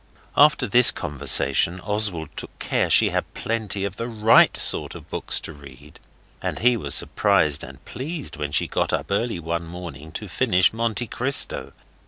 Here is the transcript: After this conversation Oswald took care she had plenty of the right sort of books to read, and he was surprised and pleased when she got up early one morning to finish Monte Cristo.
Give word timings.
After 0.35 0.65
this 0.65 0.89
conversation 0.89 1.79
Oswald 1.81 2.29
took 2.35 2.57
care 2.57 2.89
she 2.89 3.11
had 3.11 3.35
plenty 3.35 3.85
of 3.85 3.97
the 3.97 4.07
right 4.07 4.57
sort 4.57 4.95
of 4.95 5.11
books 5.11 5.39
to 5.41 5.53
read, 5.53 5.99
and 6.41 6.57
he 6.57 6.75
was 6.75 6.95
surprised 6.95 7.63
and 7.63 7.85
pleased 7.85 8.35
when 8.35 8.51
she 8.51 8.65
got 8.65 8.93
up 8.93 9.11
early 9.11 9.37
one 9.39 9.67
morning 9.67 10.11
to 10.13 10.27
finish 10.27 10.73
Monte 10.73 11.05
Cristo. 11.05 11.73